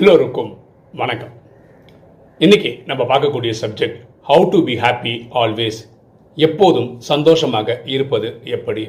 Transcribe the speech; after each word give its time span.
எல்லோருக்கும் 0.00 0.58
வணக்கம். 0.92 1.32
இன்னைக்கு 2.38 2.70
நம்ம 2.86 3.02
பார்க்கக்கூடிய 3.10 3.52
subject 3.60 3.96
how 4.28 4.44
to 4.48 4.58
be 4.64 4.74
happy 4.74 5.12
always 5.40 5.80
எப்போதும் 6.34 7.00
சந்தோஷமாக 7.00 7.82
இருப்பது 7.84 8.40
எப்படி? 8.44 8.84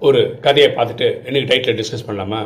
ஒரு 0.00 0.38
கதையை 0.40 0.72
பார்த்துட்டு 0.76 1.26
இன்னைக்கு 1.26 1.48
டைட்டில் 1.50 1.78
டிஸ்கஸ் 1.80 2.06
பண்ணலாமா? 2.06 2.40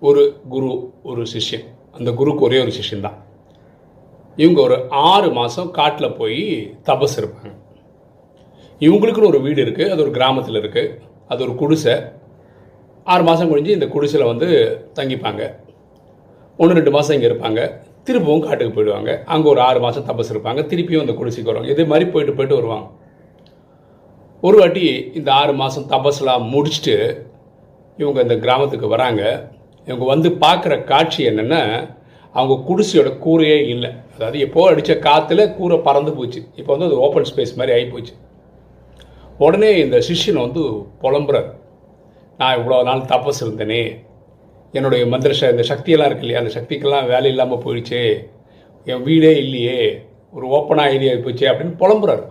ஒரு 0.00 0.40
குரு 0.48 0.92
ஒரு 1.02 1.26
சிஷ்யன். 1.34 1.66
அந்த 1.92 2.10
குருக்கு 2.10 2.46
ஒரே 2.48 2.60
ஒரு 2.60 2.72
சிஷ்யன் 2.78 3.06
தான். 3.06 3.18
இவங்க 4.36 4.60
ஒரு 4.62 4.86
ஆறு 4.90 5.30
மாதம் 5.32 5.70
காட்டில் 5.70 6.16
போய் 6.20 6.42
தபஸ் 6.84 7.18
இருப்பாங்க. 7.20 7.52
இவங்களுக்குன்னு 8.80 9.32
ஒரு 9.32 9.40
வீடு 9.40 9.64
இருக்குது 9.64 9.90
அது 9.90 10.00
ஒரு 10.00 10.10
கிராமத்தில் 10.10 10.62
இருக்குது 10.62 10.98
அது 11.28 11.42
ஒரு 11.42 11.54
குடிசை. 11.54 11.96
ஆறு 13.04 13.22
மாதம் 13.22 13.48
முடிஞ்சு 13.48 13.72
இந்த 13.72 13.86
குடிசையில் 13.86 14.30
வந்து 14.34 14.48
தங்கிப்பாங்க. 14.94 15.54
ஒன்று 16.60 16.76
ரெண்டு 16.78 16.92
மாதம் 16.94 17.14
இங்கே 17.16 17.28
இருப்பாங்க. 17.30 17.60
திரும்பவும் 18.06 18.44
காட்டுக்கு 18.46 18.74
போயிடுவாங்க. 18.76 19.10
அங்கே 19.32 19.48
ஒரு 19.52 19.60
ஆறு 19.66 19.78
மாதம் 19.84 20.06
தபஸ் 20.08 20.32
இருப்பாங்க. 20.32 20.60
திருப்பியும் 20.70 21.04
அந்த 21.04 21.14
குடிசைக்கு 21.18 21.50
வருவாங்க. 21.50 21.72
இதே 21.74 21.84
மாதிரி 21.92 22.06
போயிட்டு 22.14 22.34
போயிட்டு 22.38 22.58
வருவாங்க. 22.58 22.86
ஒரு 24.46 24.56
வாட்டி 24.60 24.84
இந்த 25.18 25.28
ஆறு 25.40 25.52
மாதம் 25.60 25.86
தபஸ்லாம் 25.92 26.44
முடிச்சுட்டு 26.54 26.96
இவங்க 28.02 28.18
இந்த 28.26 28.36
கிராமத்துக்கு 28.44 28.88
வராங்க. 28.94 29.22
இவங்க 29.88 30.04
வந்து 30.12 30.28
பார்க்குற 30.44 30.74
காட்சி 30.90 31.20
என்னென்னா 31.30 31.62
அவங்க 32.34 32.54
குடிசையோட 32.68 33.10
கூரையே 33.24 33.58
இல்லை. 33.74 33.90
அதாவது 34.14 34.38
எப்போ 34.46 34.66
அடித்த 34.70 34.94
காற்றுல 35.06 35.46
கூரை 35.56 35.78
பறந்து 35.88 36.12
போச்சு. 36.18 36.40
இப்போ 36.60 36.70
வந்து 36.74 36.88
அது 36.88 36.98
ஓப்பன் 37.06 37.28
ஸ்பேஸ் 37.30 37.56
மாதிரி 37.60 37.74
ஆகி 37.76 37.86
போச்சு. 37.94 38.14
உடனே 39.46 39.70
இந்த 39.84 39.96
சிஷ்யனை 40.08 40.40
வந்து 40.46 40.62
புலம்புறார். 41.02 41.50
நான் 42.40 42.56
இவ்வளோ 42.58 42.82
நாள் 42.88 43.08
தபஸ் 43.12 43.42
இருந்தேனே. 43.44 43.82
என்னுடைய 44.72 45.06
மந்திர 45.06 45.50
இந்த 45.50 45.62
சக்தியெல்லாம் 45.62 46.10
இருக்கு 46.10 46.26
இல்லையா? 46.26 46.38
அந்த 46.38 46.60
சக்திக்கெல்லாம் 46.60 47.06
வேலை 47.06 47.30
இல்லாமல் 47.30 47.58
போயிடுச்சே. 47.58 48.16
என் 48.84 49.02
வீடே 49.02 49.36
இல்லையே. 49.36 50.02
ஒரு 50.32 50.46
ஓப்பனாக 50.46 50.92
ஏரியா 50.92 51.14
போச்சு 51.24 51.48
அப்படின்னு 51.48 51.74
புலம்புறாரு. 51.78 52.22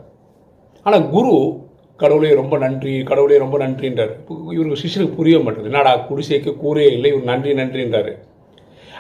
ஆனால் 0.84 1.10
குரு 1.10 1.60
கடவுளே 1.98 2.34
ரொம்ப 2.34 2.58
நன்றி 2.58 3.04
கடவுளே 3.04 3.38
ரொம்ப 3.38 3.58
நன்றின்றார். 3.58 4.12
இவருக்கு 4.52 4.82
சிஷ்யனுக்கு 4.84 5.16
புரிய 5.16 5.40
மாட்டேங்குது. 5.40 5.78
என்னடா 5.78 6.08
குடிசைக்கு 6.10 6.56
கூரையே 6.64 6.92
இல்லை 6.92 7.12
இவர் 7.12 7.23
நன்றி 7.23 7.54
நன்றின்றாரு. 7.54 8.17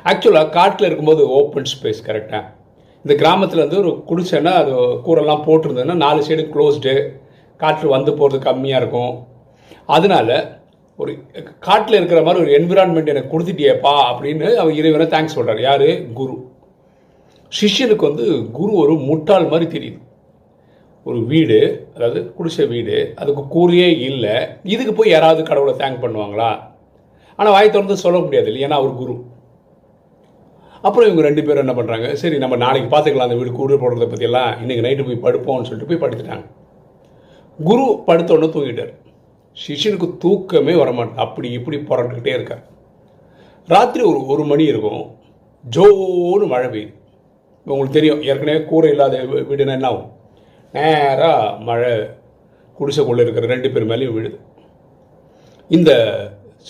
ஆக்சுவலாக 0.03 0.49
காட்டில் 0.49 0.85
இருக்கும்போது 0.85 1.29
ஓப்பன் 1.29 1.63
ஸ்பேஸ் 1.63 2.03
கரெக்டாக 2.05 2.43
இந்த 2.95 3.15
கிராமத்தில் 3.15 3.59
வந்து 3.59 3.77
ஒரு 3.77 4.03
குடிசைன்னா 4.07 4.51
அது 4.51 4.71
கூரெல்லாம் 4.75 5.45
போட்டிருந்ததுன்னா 5.45 5.93
நாலு 5.93 6.27
சைடு 6.27 6.47
க்ளோஸ்டு 6.53 7.09
காற்று 7.57 7.89
வந்து 7.89 8.13
போகிறது 8.13 8.51
கம்மியாக 8.51 8.75
இருக்கும். 8.75 9.27
அதனால 9.85 10.58
ஒரு 11.01 11.11
காட்டில் 11.67 11.97
இருக்கிற 11.97 12.21
மாதிரி 12.25 12.43
ஒரு 12.43 12.51
என்விரான்மெண்ட் 12.57 13.11
எனக்கு 13.13 13.33
கொடுத்துட்டியேப்பா 13.33 13.93
அப்படின்னு 14.11 14.47
அவர் 14.61 14.79
இறைவனை 14.79 15.05
தேங்க்ஸ் 15.13 15.35
சொல்கிறார் 15.37 15.61
யார்? 15.65 15.89
குரு. 16.19 16.35
சிஷ்யனுக்கு 17.51 18.07
வந்து 18.09 18.25
குரு 18.57 18.71
ஒரு 18.83 18.93
முட்டாள் 19.09 19.51
மாதிரி 19.51 19.67
தெரியுது. 19.75 19.99
ஒரு 21.05 21.19
வீடு 21.31 21.59
அதாவது 21.95 22.19
குடிசை 22.37 22.65
வீடு 22.73 22.97
அதுக்கு 23.21 23.43
கூறியே 23.55 23.89
இல்லை. 24.09 24.35
இதுக்கு 24.73 24.93
போய் 24.93 25.13
யாராவது 25.15 25.43
கடவுளை 25.49 25.73
தேங்க் 25.81 26.03
பண்ணுவாங்களா? 26.05 26.51
ஆனால் 27.39 27.55
வாய் 27.55 27.73
திறந்து 27.75 28.03
சொல்ல 28.05 28.17
முடியாது 28.25 28.49
இல்லை 28.51 28.63
ஏன்னா 28.67 28.79
அவர் 28.81 28.99
குரு. 29.01 29.15
அப்புறம் 30.87 31.07
இவங்க 31.09 31.23
ரெண்டு 31.27 31.41
பேரும் 31.45 31.63
என்ன 31.65 31.75
பண்ணுறாங்க 31.77 32.07
சரி 32.21 32.37
நம்ம 32.43 32.57
நாளைக்கு 32.65 32.89
பார்த்துக்கலாம் 32.91 33.29
அந்த 33.29 33.37
வீடு 33.39 33.51
கூடு 33.59 33.81
போடுறத 33.81 34.07
பற்றியெல்லாம் 34.11 34.51
இன்றைக்கி 34.63 34.83
நைட்டு 34.85 35.07
போய் 35.07 35.25
படுப்போம்னு 35.25 35.67
சொல்லிட்டு 35.69 35.91
போய் 35.91 36.03
படுத்துட்டாங்க. 36.03 36.45
குரு 37.59 37.85
படுத்த 38.09 38.35
உடனே 38.35 38.49
தூங்கிட்டார். 38.55 38.93
சிஷ்யனுக்கு 39.67 40.17
தூக்கமே 40.17 40.73
வரமாட்டேன் 40.73 41.15
அப்படி 41.15 41.51
இப்படி 41.51 41.77
புரண்டுக்கிட்டே 41.77 42.27
இருக்கார். 42.27 42.67
ராத்திரி 43.67 44.03
ஒரு 44.03 44.25
ஒரு 44.25 44.43
மணி 44.43 44.63
இருக்கும். 44.63 45.15
ஜோன்னு 45.71 46.47
மழை 46.47 46.69
பெய்யுது. 46.69 46.93
உங்களுக்கு 47.65 47.93
தெரியும் 47.93 48.21
ஏற்கனவே 48.21 48.63
கூரை 48.63 48.89
இல்லாத 48.89 49.17
வீ- 49.17 49.27
வீடுனா 49.27 49.67
என்ன 49.67 49.87
ஆகும்? 49.87 50.11
நேராக 50.73 51.57
மழை 51.59 51.91
குடிசைக்குள்ளே 52.79 53.21
இருக்கிற 53.21 53.47
ரெண்டு 53.47 53.71
பேர் 53.71 53.87
மேலேயும் 53.87 54.13
விழுது. 54.13 54.39
இந்த 55.69 56.15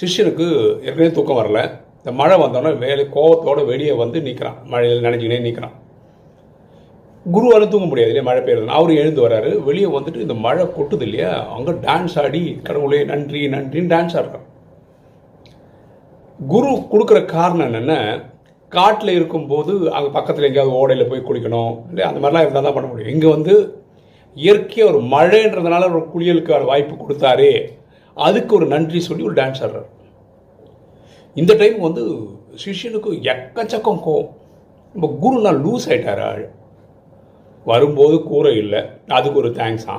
சிஷ்யனுக்கு 0.01 0.71
ஏற்கனவே 0.71 1.11
தூக்கம் 1.11 1.37
வரல. 1.37 1.79
இந்த 1.97 2.11
மழை 2.11 2.39
வந்தோடனே 2.39 2.77
வேலை 2.77 3.05
கோவத்தோட 3.05 3.65
வெளியே 3.65 3.91
வந்து 3.91 4.21
நிற்கிறான் 4.21 4.57
மழையில் 4.65 5.03
நினைஞ்சுக்கினே 5.03 5.41
நிற்கிறான் 5.41 5.71
குருவால் 7.25 7.71
தூங்க 7.71 7.87
முடியாது 7.89 8.11
இல்லையா? 8.11 8.27
மழை 8.27 8.41
பெய்யறது 8.43 8.75
அவரும் 8.77 8.99
எழுந்து 9.01 9.21
வராரு 9.25 9.49
வெளியே 9.67 9.87
வந்துட்டு 9.95 10.23
இந்த 10.25 10.35
மழை 10.45 10.65
கொட்டுது 10.77 11.05
இல்லையா? 11.07 11.31
அங்கே 11.55 11.73
டான்ஸ் 11.85 12.15
ஆடி 12.23 12.41
கடவுளே 12.67 12.99
நன்றி 13.11 13.41
நன்றின்னு 13.55 13.91
டான்ஸ் 13.93 14.15
ஆடுறான். 14.19 14.45
குரு 16.39 16.69
கொடுக்குற 16.91 17.19
காரணம் 17.35 17.67
என்னென்னா 17.69 17.99
காட்டில் 18.75 19.15
இருக்கும்போது 19.17 19.73
அங்கே 19.97 20.09
பக்கத்தில் 20.17 20.47
எங்கேயாவது 20.47 20.77
ஓடையில் 20.81 21.09
போய் 21.11 21.27
குளிக்கணும் 21.27 21.73
இல்லை 21.89 22.03
அந்த 22.09 22.19
மாதிரிலாம் 22.19 22.45
இருந்தால் 22.45 22.67
தான் 22.67 22.77
பண்ண 22.77 22.89
முடியும். 22.89 23.13
இங்கே 23.15 23.29
வந்து 23.35 23.55
இயற்கையாக 24.35 24.91
ஒரு 24.91 24.99
மழைன்றதுனால 25.13 25.87
ஒரு 25.93 26.03
குளியலுக்கு 26.13 26.69
வாய்ப்பு 26.71 26.95
கொடுத்தாரே 26.95 27.53
அதுக்கு 28.17 28.53
ஒரு 28.59 28.67
நன்றி 28.75 28.99
சொல்லி 29.07 29.25
ஒரு 29.29 29.37
டான்ஸ் 29.41 29.61
ஆடுறாரு. 29.65 29.89
இந்த 31.35 31.53
டைம் 31.61 31.77
வந்து 31.87 32.03
சிஷியனுக்கு 32.63 33.11
எக்கச்சக்கம் 33.33 34.01
கோவம் 34.05 34.31
நம்ம 34.95 35.09
குரு 35.23 35.43
நான் 35.47 35.61
லூஸ் 35.65 35.87
ஆகிட்டார் 35.91 36.23
ஆள். 36.29 36.45
வரும்போது 37.65 38.23
கூரை 38.23 38.57
இல்லை. 38.57 38.81
அதுக்கு 39.07 39.39
ஒரு 39.39 39.49
தேங்க்ஸ் 39.49 39.89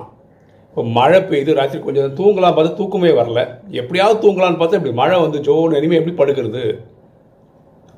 இப்போ 0.69 0.84
மழை 0.84 1.21
பெய்யுது 1.21 1.54
ராத்திரி 1.54 1.82
கொஞ்சம் 1.82 2.16
தூங்கலாம் 2.16 2.54
பார்த்து 2.54 2.75
தூக்கமே 2.75 3.09
வரல. 3.09 3.48
எப்படியாவது 3.71 4.19
தூங்கலாம்னு 4.25 4.60
பார்த்தா 4.60 4.78
இப்படி 4.81 4.93
மழை 4.93 5.21
வந்து 5.21 5.38
ஜோன்னு 5.38 5.76
இனிமேல் 5.76 6.06
எப்படி 6.06 6.32
படுக்கிறது? 6.32 6.78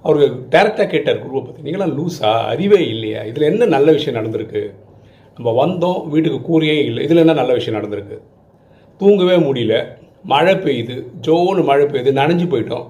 அவருக்கு 0.03 0.59
டேரெக்டாக 0.59 0.87
கேட்டார் 0.87 1.19
குருவை 1.19 1.43
பற்றி 1.43 1.71
நீங்களாம் 1.71 1.97
லூஸா 1.99 2.45
அறிவே 2.45 2.89
இல்லையா. 2.89 3.23
இதில் 3.23 3.43
என்ன 3.43 3.65
நல்ல 3.65 3.93
விஷயம் 3.93 4.19
நடந்திருக்கு? 4.19 4.75
நம்ம 5.37 5.67
வந்தோம் 5.67 6.09
வீட்டுக்கு 6.09 6.39
கூரையே 6.49 6.85
இல்லை. 6.85 7.05
இதில் 7.05 7.17
என்ன 7.17 7.33
நல்ல 7.33 7.53
விஷயம் 7.53 7.79
நடந்திருக்கு? 7.79 8.19
தூங்கவே 8.99 9.37
முடியல. 9.37 9.87
மழை 10.23 10.55
பெய்யுது. 10.55 11.07
ஜோன்னு 11.27 11.65
மழை 11.65 11.85
பெய்யுது. 11.85 12.13
நனைஞ்சு 12.21 12.49
போயிட்டோம். 12.55 12.87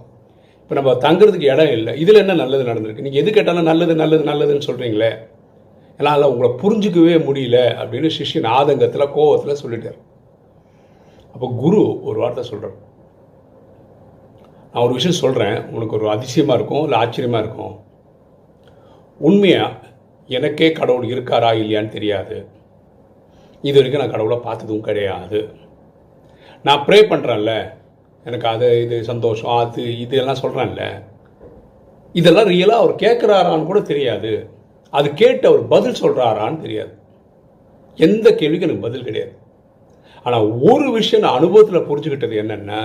இப்போ 0.62 0.74
நம்ம 0.74 0.92
தங்குறதுக்கு 0.92 1.52
இடம் 1.52 1.70
இல்லை. 1.70 2.00
இதில் 2.00 2.14
என்ன 2.14 2.34
நல்லது 2.34 2.64
நடந்திருக்கு? 2.64 3.00
நீங்கள் 3.00 3.22
எது 3.22 3.32
கேட்டாலும் 3.32 3.62
நல்லது 3.62 3.94
நல்லது 3.94 4.24
நல்லதுன்னு 4.24 4.68
சொல்கிறீங்களே 4.70 5.12
என்னால் 6.02 6.30
உங்களை 6.30 6.48
புரிஞ்சிக்கவே 6.60 7.16
முடியல 7.26 7.58
அப்படின்னு 7.80 8.08
சிஷ்யன் 8.14 8.46
ஆதங்கத்தில் 8.58 9.12
கோவத்தில் 9.16 9.60
சொல்லிட்டார். 9.60 9.98
அப்போ 11.34 11.46
குரு 11.60 11.82
ஒரு 12.08 12.18
வார்த்தை 12.22 12.42
சொல்கிறார் 12.48 12.78
நான் 14.70 14.84
ஒரு 14.86 14.94
விஷயம் 14.96 15.18
சொல்கிறேன் 15.20 15.56
உனக்கு 15.74 15.96
ஒரு 15.98 16.06
அதிசயமாக 16.14 16.56
இருக்கும் 16.58 16.84
இல்லை 16.86 16.98
ஆச்சரியமாக 17.02 17.42
இருக்கும். 17.44 17.74
உண்மையாக 19.28 19.90
எனக்கே 20.28 20.68
கடவுள் 20.78 21.06
இருக்காரா 21.12 21.50
இல்லையான்னு 21.60 21.94
தெரியாது. 21.96 22.36
இது 23.64 23.76
வரைக்கும் 23.78 24.02
நான் 24.02 24.14
கடவுளை 24.14 24.38
பார்த்ததும் 24.46 24.86
கிடையாது. 24.88 25.40
நான் 26.64 26.84
ப்ரே 26.88 26.98
பண்ணுறேன்ல 27.12 27.54
எனக்கு 28.26 28.48
அது 28.54 28.70
இது 28.84 28.98
சந்தோஷம் 29.12 29.54
அது 29.60 29.84
இது 30.04 30.16
எல்லாம் 30.22 30.42
சொல்கிறேன்ல 30.42 30.82
இதெல்லாம் 32.14 32.50
ரியலாக 32.54 32.82
அவர் 32.82 33.02
கேட்குறாரான்னு 33.04 33.70
கூட 33.70 33.82
தெரியாது. 33.92 34.32
அது 34.96 35.08
கேட்டு 35.20 35.44
அவர் 35.50 35.62
பதில் 35.74 36.00
சொல்கிறாரான்னு 36.02 36.62
தெரியாது. 36.64 36.92
எந்த 37.98 38.26
கேள்விக்கும் 38.40 38.68
எனக்கு 38.68 38.86
பதில் 38.88 39.08
கிடையாது. 39.08 39.32
ஆனால் 40.26 40.46
ஒரு 40.70 40.86
விஷயம் 40.98 41.24
நான் 41.24 41.38
அனுபவத்தில் 41.38 41.86
புரிஞ்சுக்கிட்டது 41.88 42.36
என்னென்னா 42.42 42.80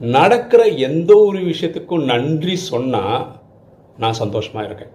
நடக்கிற 0.00 0.62
எந்த 0.88 1.10
ஒரு 1.26 1.40
விஷயத்துக்கும் 1.50 2.06
நன்றி 2.12 2.54
சொன்னால் 2.70 3.20
நான் 4.02 4.20
சந்தோஷமாக 4.22 4.66
இருக்கேன். 4.68 4.94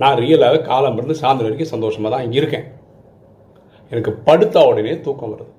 நான் 0.00 0.18
ரியலாகவே 0.22 0.58
காலம் 0.70 0.96
இருந்து 0.98 1.20
சாயந்தரம் 1.20 1.48
வரைக்கும் 1.48 1.72
சந்தோஷமாக 1.74 2.12
தான் 2.14 2.32
இருக்கேன். 2.38 2.66
எனக்கு 3.92 4.12
படுத்த 4.26 4.64
உடனே 4.70 4.94
தூக்கம் 5.06 5.32
வருது. 5.32 5.52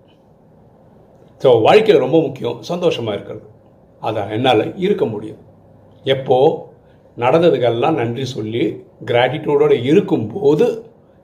ஸோ 1.44 1.50
வாழ்க்கையில் 1.68 2.04
ரொம்ப 2.06 2.18
முக்கியம் 2.28 2.60
சந்தோஷமாக 2.72 3.16
இருக்கிறது. 3.18 3.46
அதை 4.08 4.22
என்னால் 4.36 4.64
இருக்க 4.86 5.06
முடியும். 5.14 5.42
எப்போது 6.06 6.60
நடந்ததுக்கெல்லாம் 7.22 8.00
நன்றி 8.02 8.26
சொல்லி 8.36 8.64
கிராட்டிடியூடோடு 9.10 9.76
இருக்கும்போது 9.90 10.68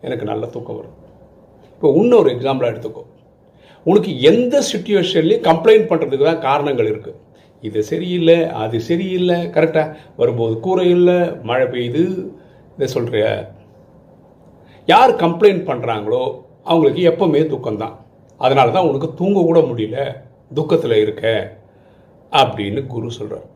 எனக்கு 0.07 0.25
நல்ல 0.31 0.44
தூக்கம் 0.56 0.77
வரும். 0.80 0.97
இப்போ 1.74 1.88
இன்னொரு 2.01 2.30
எக்ஸாம்பிளாக 2.36 2.74
எடுத்துக்கோ. 2.74 3.03
உனக்கு 3.86 4.12
எந்த 4.31 4.56
சுச்சுவேஷன்லேயும் 4.71 5.45
கம்ப்ளைண்ட் 5.50 5.89
பண்ணுறதுக்கு 5.91 6.25
தான் 6.30 6.45
காரணங்கள் 6.47 6.89
இருக்குது 6.91 7.19
இது 7.63 7.80
சரியில்லை 7.91 8.38
அது 8.63 8.77
சரியில்லை 8.89 9.38
கரெக்டாக 9.56 9.95
வரும்போது 10.19 10.53
கூரை 10.65 10.86
இல்லை 10.95 11.18
மழை 11.50 11.65
பெய்யுது 11.74 12.03
இதை 12.75 12.88
சொல்கிற 12.95 13.24
யார் 14.88 15.13
கம்ப்ளைண்ட் 15.24 15.63
பண்ணுறாங்களோ 15.69 16.24
அவங்களுக்கு 16.69 17.01
எப்போவுமே 17.12 17.41
துக்கம்தான். 17.53 17.95
அதனால 18.41 18.71
தான் 18.75 18.89
உனக்கு 18.89 19.07
தூங்க 19.19 19.39
கூட 19.47 19.59
முடியல 19.69 19.97
துக்கத்தில் 20.57 21.01
இருக்க 21.03 21.25
அப்படின்னு 22.31 22.81
குரு 22.94 23.18
சொல்கிறார் 23.18 23.47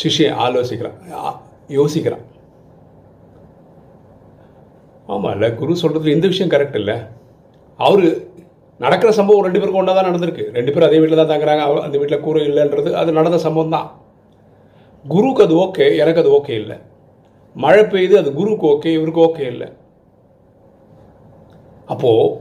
சிஷ்யன் 0.00 0.38
ஆலோசிக்கிறான் 0.46 0.98
யோசிக்கிறான். 1.78 2.24
ஆமாம் 5.12 5.32
இல்லை 5.36 5.48
குரு 5.60 5.80
சொல்கிறது 5.82 6.16
இந்த 6.16 6.26
விஷயம் 6.32 6.52
கரெக்ட் 6.54 6.80
இல்லை. 6.80 6.96
அவர் 7.86 8.04
நடக்கிற 8.84 9.10
சம்பவம் 9.18 9.46
ரெண்டு 9.46 9.60
பேருக்கும் 9.60 9.82
ஒன்றா 9.82 9.94
தான் 9.94 10.08
நடந்திருக்கு. 10.08 10.44
ரெண்டு 10.56 10.72
பேரும் 10.72 10.88
அதே 10.88 10.98
வீட்டில் 11.00 11.20
தான் 11.20 11.32
தங்குறாங்க 11.32 11.62
அந்த 11.86 11.96
வீட்டில் 12.00 12.24
கூரை 12.26 12.42
இல்லைன்றது 12.48 12.90
அது 13.00 13.16
நடந்த 13.18 13.38
சம்பவம் 13.46 13.74
தான் 13.76 13.88
குருவுக்கு 15.04 15.44
அது 15.46 15.54
ஓகே 15.64 15.86
எனக்கு 16.02 16.22
அது 16.22 16.30
ஓகே 16.38 16.54
இல்லை. 16.62 16.76
மழை 17.56 17.82
பெய்யுது 17.92 18.16
அது 18.22 18.30
குருவுக்கு 18.38 18.66
ஓகே 18.74 18.92
இவருக்கு 18.98 19.24
ஓகே 19.28 19.46
இல்லை. 19.54 19.68
அப்போது 21.94 22.34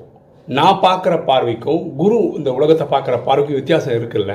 நான் 0.58 0.84
பார்க்குற 0.86 1.14
பார்வைக்கும் 1.30 1.82
குரு 2.02 2.18
இந்த 2.40 2.50
உலகத்தை 2.58 2.86
பார்க்குற 2.94 3.16
பார்வைக்கும் 3.28 3.60
வித்தியாசம் 3.60 3.98
இருக்குல்ல. 4.00 4.34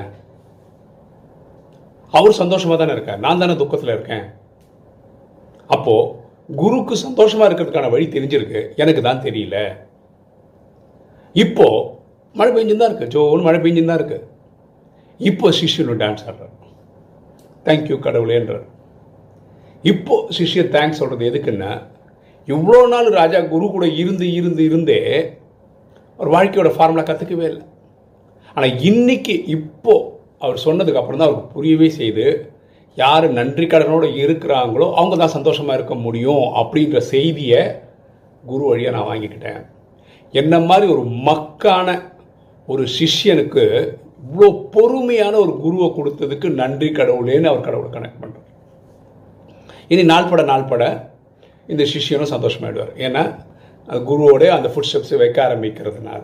அவர் 2.18 2.40
சந்தோஷமாக 2.42 2.76
தானே 2.80 2.94
இருக்கார். 2.96 3.22
நான் 3.24 3.42
தானே 3.42 3.54
துக்கத்தில் 3.62 3.94
இருக்கேன். 3.96 4.24
அப்போது 5.74 6.10
குருக்கு 6.60 6.94
சந்தோஷமாக 7.06 7.48
இருக்கிறதுக்கான 7.48 7.90
வழி 7.94 8.06
தெரிஞ்சிருக்கு. 8.16 8.60
எனக்கு 8.82 9.02
தான் 9.08 9.24
தெரியல. 9.26 9.56
இப்போது 11.44 11.88
மழை 12.38 12.50
பெஞ்சுன்னு 12.56 12.82
தான் 12.82 12.90
இருக்கு. 12.92 13.12
ஜோன்னு 13.14 13.46
மழை 13.48 13.58
பெஞ்சுன்னு 13.64 13.90
தான் 13.92 14.00
இருக்குது 14.00 14.28
இப்போ 15.20 15.48
சிஷ்யனு 15.58 15.96
டான்ஸ் 16.02 16.24
ஆடுறார். 16.28 16.54
தேங்க்யூ 17.66 17.96
கடவுளேன்றார் 18.06 18.68
இப்போ 19.90 20.14
சிஷ்யன் 20.36 20.72
தேங்க்ஸ் 20.76 21.00
சொல்கிறது 21.00 21.28
எதுக்குன்னா 21.30 21.72
இவ்வளோ 22.48 22.80
நாள் 22.92 23.08
ராஜா 23.20 23.40
குரு 23.52 23.66
கூட 23.74 23.86
இருந்து 24.02 24.26
இருந்து 24.38 24.62
இருந்தே 24.70 25.00
ஒரு 26.20 26.30
வாழ்க்கையோட 26.34 26.70
ஃபார்முலா 26.76 27.04
கற்றுக்கவே 27.08 27.46
இல்லை. 27.52 27.64
ஆனால் 28.56 28.74
இன்னைக்கு 28.90 29.34
இப்போது 29.56 30.08
அவர் 30.44 30.64
சொன்னதுக்கு 30.66 31.00
அப்புறம் 31.00 31.20
தான் 31.20 31.28
அவருக்கு 31.28 31.54
புரியவே 31.56 31.88
செய்து 32.00 32.26
யார் 32.98 33.26
நன்றி 33.38 33.66
கடனோடு 33.66 34.06
இருக்கிறாங்களோ 34.24 34.86
அவங்க 34.98 35.14
தான் 35.16 35.36
சந்தோஷமாக 35.36 35.76
இருக்க 35.78 35.94
முடியும் 36.06 36.44
அப்படின்ற 36.60 36.98
செய்தியை 37.12 37.62
குரு 38.44 38.64
வழியாக 38.70 38.94
நான் 38.96 39.10
வாங்கிக்கிட்டேன். 39.10 39.60
என்ன 40.34 40.54
மாதிரி 40.68 40.86
ஒரு 40.94 41.04
மக்கான 41.28 41.88
ஒரு 42.68 42.84
சிஷ்யனுக்கு 42.98 43.64
இவ்வளோ 44.24 44.48
பொறுமையான 44.74 45.34
ஒரு 45.44 45.52
குருவை 45.62 45.88
கொடுத்ததுக்கு 45.98 46.48
நன்றி 46.60 46.88
கடவுளேன்னு 46.98 47.50
அவர் 47.52 47.66
கடவுளை 47.68 47.88
கனெக்ட் 47.94 48.20
பண்ணுறார் 48.22 48.48
இனி 49.92 50.02
நாள்பட 50.12 50.42
நாள்பட 50.52 50.84
இந்த 51.72 51.82
சிஷ்யனும் 51.94 52.32
சந்தோஷமாயிடுவார். 52.34 52.92
ஏன்னா 53.06 53.22
அது 53.88 54.00
குருவோட 54.10 54.44
அந்த 54.56 54.68
ஃபுட் 54.72 54.88
ஸ்டெப்ஸை 54.90 55.18
வைக்க 55.22 55.38
ஆரம்பிக்கிறதுனால. 55.48 56.22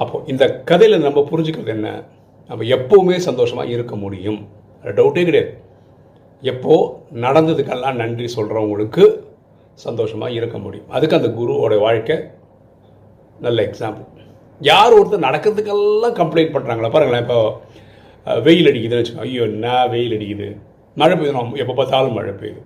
அப்போது 0.00 0.26
இந்த 0.32 0.44
கதையில் 0.70 1.04
நம்ம 1.06 1.22
புரிஞ்சுக்கிறது 1.30 1.72
என்ன? 1.74 1.88
நம்ம 2.48 2.64
எப்போவுமே 2.76 3.16
சந்தோஷமாக 3.28 3.72
இருக்க 3.74 3.94
முடியும். 4.04 4.40
டவுட்டே 4.98 5.22
கிடையாது. 5.28 5.52
எப்போ 6.52 6.74
நடந்ததுக்கெல்லாம் 7.24 8.00
நன்றி 8.02 8.26
சொல்கிறவங்களுக்கு 8.36 9.04
சந்தோஷமாக 9.84 10.36
இருக்க 10.38 10.56
முடியும். 10.64 10.88
அதுக்கு 10.96 11.18
அந்த 11.18 11.30
குருவோட 11.38 11.74
வாழ்க்கை 11.86 12.16
நல்ல 13.46 13.58
எக்ஸாம்பிள் 13.68 14.10
யார் 14.60 14.96
ஒருத்தர் 14.98 15.26
நடக்கிறதுக்கெல்லாம் 15.28 16.18
கம்ப்ளைண்ட் 16.20 16.54
பண்ணுறாங்களா 16.56 16.90
பாருங்களேன் 16.94 17.24
இப்போ 17.24 17.38
வெயில் 18.46 18.68
அடிக்குதுன்னு 18.70 19.00
வச்சுக்கோங்க 19.00 19.26
ஐயோ 19.30 19.46
என்ன 19.52 19.72
வெயில் 19.94 20.14
அடிக்குது? 20.16 20.48
மழை 21.00 21.14
பெய்யுது 21.20 21.60
எப்போ 21.62 21.74
பார்த்தாலும் 21.80 22.16
மழை 22.18 22.32
பெய்யுது. 22.42 22.62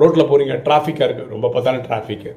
ரோட்டில் 0.00 0.28
போகிறீங்க 0.30 0.54
டிராஃபிக்காக 0.66 1.06
இருக்குது 1.08 1.32
ரொம்ப 1.34 1.46
பார்த்தாலும் 1.54 1.84
டிராஃபிக்கு 1.88 2.30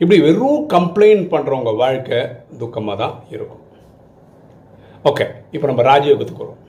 இப்படி 0.00 0.18
வெறும் 0.26 0.60
கம்ப்ளைண்ட் 0.74 1.24
பண்ணுறவங்க 1.32 1.72
வாழ்க்கை 1.82 2.20
துக்கமாக 2.60 2.96
தான் 3.02 3.14
இருக்கும். 3.34 3.62
ஓகே 5.10 5.24
இப்போ 5.50 5.66
நம்ம 5.68 5.82
ராஜயோகத்துக்கு 5.82 6.44
வரும் 6.44 6.60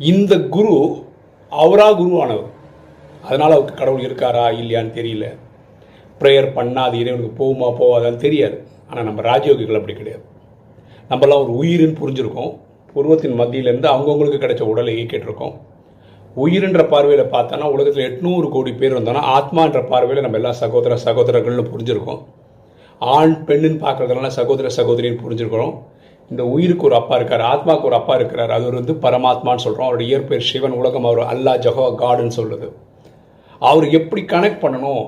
இந்த 0.00 0.34
குரு 0.54 0.74
அவரா 1.52 1.88
குருவானவர். 1.98 2.50
அதனால் 3.26 3.54
அவருக்கு 3.56 3.74
கடவுள் 3.74 4.06
இருக்காரா 4.06 4.44
இல்லையான்னு 4.60 4.96
தெரியல. 4.98 5.26
ப்ரேயர் 6.20 6.48
பண்ணாது 6.58 6.94
இறைவனுக்கு 7.00 7.32
போகுமா 7.40 7.68
போகாதான்னு 7.80 8.16
தெரியாது. 8.16 8.56
ஆனால் 8.88 9.04
நம்ம 9.04 9.20
ராஜயோகிகள் 9.22 9.78
அப்படி 9.80 9.96
கிடையாது. 9.98 10.24
நம்மலாம் 11.10 11.42
ஒரு 11.44 11.52
உயிரின்னு 11.60 12.00
புரிஞ்சிருக்கோம். 12.02 12.52
பூர்வத்தின் 12.94 13.38
மத்தியிலேருந்து 13.40 13.88
அவங்கவுங்களுக்கு 13.92 14.42
கிடைச்ச 14.44 14.62
உடலை 14.72 14.94
இயக்கிட்டுருக்கோம் 14.96 15.54
உயிர்ன்ற 16.36 16.82
பார்வையில் 16.88 17.32
பார்த்தோன்னா 17.32 17.66
உலகத்தில் 17.74 18.06
எட்நூறு 18.10 18.46
கோடி 18.48 18.72
பேர் 18.72 18.94
இருந்தோன்னா 18.96 19.22
ஆத்மான்ற 19.36 19.80
பார்வையில் 19.88 20.24
நம்ம 20.24 20.38
எல்லா 20.40 20.52
சகோதர 20.52 20.94
சகோதரர்கள்னு 21.04 21.70
புரிஞ்சிருக்கோம். 21.72 22.20
ஆண் 23.00 23.34
பெண்ணுன்னு 23.46 23.80
பார்க்குறதுனால 23.86 24.26
சகோதர 24.26 24.68
சகோதரின்னு 24.76 25.22
புரிஞ்சிருக்கிறோம். 25.24 25.74
இந்த 26.30 26.42
உயிருக்கு 26.54 26.86
ஒரு 26.88 26.96
அப்பா 26.98 27.14
இருக்கார் 27.18 27.44
ஆத்மாவுக்கு 27.52 27.88
ஒரு 27.90 27.96
அப்பா 27.98 28.14
இருக்கிறார். 28.18 28.52
அது 28.56 28.76
வந்து 28.80 28.94
பரமாத்மான்னு 29.04 29.64
சொல்கிறோம் 29.64 29.88
அவருடைய 29.88 30.10
இயற்பெயர் 30.12 30.46
சிவன் 30.50 30.76
உலகம் 30.80 31.08
அவர் 31.10 31.20
அல்லா 31.32 31.54
ஜஹோ 31.64 31.86
காடுன்னு 32.02 32.36
சொல்லுது. 32.38 32.68
அவர் 33.70 33.86
எப்படி 33.98 34.22
கனெக்ட் 34.34 34.62
பண்ணணும் 34.64 35.04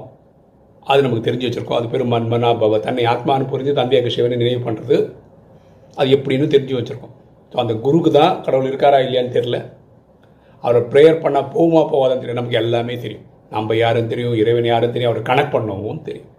அது 0.87 1.05
நமக்கு 1.05 1.27
தெரிஞ்சு 1.27 1.47
வச்சுருக்கோம். 1.49 1.79
அது 1.81 1.87
பேர் 1.93 2.11
மன்மனா 2.15 2.51
பவ. 2.63 2.79
தன்னை 2.87 3.05
ஆத்மான்னு 3.13 3.51
புரிஞ்சு 3.53 3.73
தந்தையாக 3.79 4.11
சிவனை 4.17 4.37
நினைவு 4.43 4.61
பண்ணுறது 4.67 4.97
அது 6.01 6.09
எப்படின்னு 6.17 6.47
தெரிஞ்சு 6.55 6.77
வச்சுருக்கோம். 6.79 7.15
ஸோ 7.53 7.57
அந்த 7.63 7.75
குருக்கு 7.87 8.11
தான் 8.19 8.35
கடவுள் 8.47 8.69
இருக்காரா 8.71 8.99
இல்லையான்னு 9.05 9.35
தெரியல. 9.37 9.59
அவரை 10.65 10.83
ப்ரேயர் 10.93 11.23
பண்ணால் 11.25 11.49
போகுமா 11.55 11.83
போவாதான்னு 11.93 12.23
தெரியும் 12.23 12.41
நமக்கு 12.41 12.61
எல்லாமே 12.63 12.95
தெரியும். 13.05 13.27
நம்ம 13.57 13.75
யாரும் 13.83 14.11
தெரியும் 14.13 14.37
இறைவன் 14.43 14.69
யாரும் 14.73 14.95
தெரியும். 14.95 15.11
அவரை 15.13 15.25
கனெக்ட் 15.31 15.55
பண்ணவும் 15.57 16.05
தெரியும். 16.09 16.31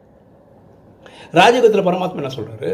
ராஜகத்தில் 1.39 1.88
பரமாத்மா 1.88 2.21
என்ன 2.24 2.33
சொல்கிறாரு 2.38 2.71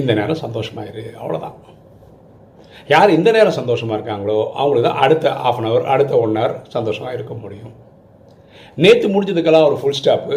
இந்த 0.00 0.10
நேரம் 0.18 0.42
சந்தோஷமாயிரு 0.44 1.04
அவ்வளோதான் 1.20 1.56
யார் 2.92 3.10
இந்த 3.16 3.30
நேரம் 3.36 3.56
சந்தோஷமாக 3.60 3.96
இருக்காங்களோ 3.98 4.36
அவங்களுக்கு 4.60 4.88
தான் 4.88 5.00
அடுத்த 5.04 5.34
ஆஃப் 5.48 5.58
அன் 5.60 5.68
ஹவர் 5.68 5.88
அடுத்த 5.94 6.12
ஒன் 6.24 6.36
ஹவர் 6.38 6.54
சந்தோஷமாக 6.74 7.14
இருக்க 7.16 7.34
முடியும். 7.42 7.72
நேற்று 8.82 9.08
முடிஞ்சதுக்கெல்லாம் 9.14 9.66
ஒரு 9.70 9.76
ஃபுல் 9.80 9.98
ஸ்டாப்பு 9.98 10.36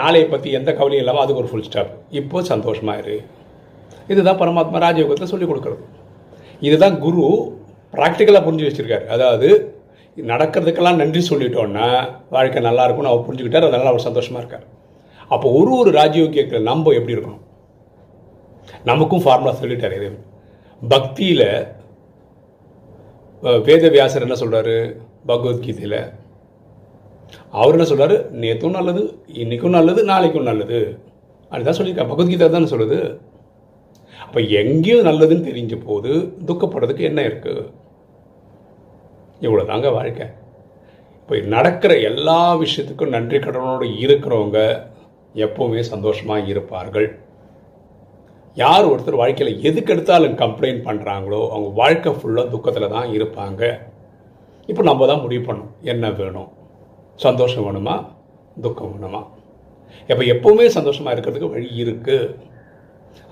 நாளையை 0.00 0.26
பற்றி 0.28 0.48
எந்த 0.58 0.70
கவலையும் 0.78 1.02
இல்லாமல் 1.02 1.22
அதுக்கு 1.24 1.42
ஒரு 1.42 1.50
ஃபுல் 1.50 1.66
ஸ்டாப் 1.68 1.92
இப்போ 2.20 2.42
சந்தோஷமாக 2.52 3.00
இரு. 3.02 3.16
இதுதான் 4.12 4.40
பரமாத்மா 4.42 4.80
ராஜயோகத்தில் 4.86 5.32
சொல்லிக் 5.32 5.50
கொடுக்குறது. 5.50 5.82
இதுதான் 6.68 6.96
குரு 7.04 7.24
ப்ராக்டிக்கலாக 7.94 8.44
புரிஞ்சு 8.46 8.66
வச்சுருக்காரு. 8.68 9.06
அதாவது 9.16 9.48
நடக்கிறதுக்கெல்லாம் 10.16 11.00
நன்றி 11.02 11.20
சொல்லிட்டோன்னா 11.30 11.88
வாழ்க்கை 12.34 12.62
நல்லா 12.68 12.84
இருக்கும்னு 12.86 13.12
அவர் 13.12 13.26
புரிஞ்சுக்கிட்டார் 13.26 13.68
அதனால் 13.68 13.92
அவர் 13.92 14.06
சந்தோஷமாக 14.08 14.42
இருக்கார். 14.42 14.66
அப்போ 15.34 15.46
ஒரு 15.60 15.72
ஒரு 15.80 15.90
ராஜயோகியத்தில் 16.00 16.68
நம்ம 16.70 16.92
எப்படி 16.98 17.14
இருக்கணும்? 17.16 17.43
நமக்கும் 18.90 19.24
ஃபார்முலா 19.24 19.54
சொல்லிட்டார் 19.60 19.96
இறைவன். 19.98 20.20
பக்தியில் 20.82 21.48
வேதவியாசர் 23.68 24.26
என்ன 24.26 24.36
சொல்கிறாரு 24.42 24.76
பகவத்கீதையில். 25.30 26.00
அவர் 27.60 27.76
என்ன 27.76 27.86
சொல்கிறாரு 27.90 28.16
நேற்றும் 28.42 28.76
நல்லது 28.78 29.02
இன்னைக்கும் 29.42 29.76
நல்லது 29.78 30.00
நாளைக்கும் 30.10 30.48
நல்லது. 30.50 30.80
அப்படிதான் 31.50 31.78
சொல்லியிருக்கா 31.78 32.10
பகவத்கீதை 32.12 32.48
தானே 32.54 32.68
சொல்லுது. 32.72 32.98
அப்போ 34.24 34.40
எங்கேயும் 34.60 35.06
நல்லதுன்னு 35.08 35.48
தெரிஞ்ச 35.48 35.74
போது 35.88 36.12
துக்கப்படுறதுக்கு 36.48 37.08
என்ன 37.10 37.20
இருக்கு? 37.28 37.52
இவ்வளோதாங்க 39.46 39.88
வாழ்க்கை. 39.98 40.26
இப்போ 41.20 41.36
நடக்கிற 41.56 41.92
எல்லா 42.08 42.40
விஷயத்துக்கும் 42.62 43.14
நன்றி 43.16 43.38
கடனோடு 43.44 43.86
இருக்கிறவங்க 44.04 44.58
எப்போவுமே 45.46 45.82
சந்தோஷமாக 45.92 46.50
இருப்பார்கள். 46.52 47.08
யார் 48.62 48.88
ஒருத்தர் 48.90 49.20
வாழ்க்கையில் 49.20 49.60
எதுக்கு 49.68 49.92
எடுத்தாலும் 49.94 50.36
கம்ப்ளைண்ட் 50.42 50.82
பண்ணுறாங்களோ 50.88 51.40
அவங்க 51.54 51.70
வாழ்க்கை 51.80 52.10
ஃபுல்லாக 52.18 52.50
துக்கத்தில் 52.52 52.92
தான் 52.96 53.08
இருப்பாங்க. 53.16 53.62
இப்போ 54.70 54.82
நம்ம 54.88 55.06
தான் 55.10 55.22
முடிவு 55.22 55.42
பண்ணணும். 55.48 55.72
என்ன 55.92 56.10
வேணும்? 56.20 56.50
சந்தோஷம் 57.24 57.64
வேணுமா? 57.66 57.94
துக்கம் 58.64 58.92
வேணுமா? 58.94 59.22
இப்போ 60.10 60.22
எப்போவுமே 60.34 60.66
சந்தோஷமாக 60.76 61.14
இருக்கிறதுக்கு 61.14 61.50
வழி 61.54 61.68
இருக்குது 61.84 62.34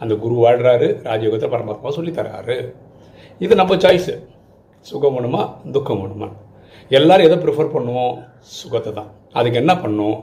அந்த 0.02 0.14
குரு 0.22 0.34
வாழ்கிறாரு 0.44 0.88
ராஜயோகத்தை 1.08 1.48
பரமாத்மா 1.54 1.92
சொல்லித்தராரு 1.98 2.56
இது 3.44 3.54
நம்ம 3.60 3.76
சாய்ஸு 3.84 4.14
சுகம் 4.86 5.16
வேணுமா? 5.16 5.42
துக்கம் 5.76 6.02
வேணுமா? 6.02 6.28
எல்லாரும் 6.98 7.26
எதை 7.28 7.38
ப்ரிஃபர் 7.44 7.74
பண்ணுவோம்? 7.76 8.14
சுகத்தை 8.60 8.92
தான். 8.98 9.10
அதுக்கு 9.38 9.60
என்ன 9.62 9.72
பண்ணும்? 9.84 10.18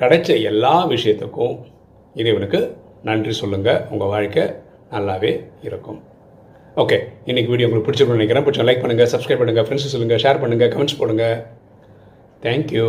கிடைச்ச 0.00 0.28
எல்லா 0.50 0.74
விஷயத்துக்கும் 0.94 1.54
இறைவனுக்கு 2.14 2.60
நன்றி 3.08 3.32
சொல்லுங்கள் 3.42 3.80
உங்கள் 3.92 4.10
வாழ்க்கை 4.14 4.44
நல்லாவே 4.94 5.32
இருக்கும். 5.68 6.00
ஓகே 6.82 6.96
இன்னைக்கு 7.30 7.50
வீடியோ 7.52 7.66
உங்களுக்கு 7.68 7.86
பிடிச்சிருக்கும்னு 7.86 8.20
நினைக்கிறேன். 8.20 8.44
பிடிச்ச 8.46 8.64
லைக் 8.68 8.82
பண்ணுங்கள் 8.82 9.10
சப்ஸ்கிரைப் 9.12 9.40
பண்ணுங்கள் 9.42 9.66
ஃப்ரெண்ட்ஸ் 9.66 9.92
சொல்லுங்கள் 9.94 10.22
ஷேர் 10.24 10.40
பண்ணுங்கள் 10.42 10.72
கமெண்ட்ஸ் 10.74 11.00
போடுங்க. 11.00 11.26
தேங்க்யூ 12.44 12.88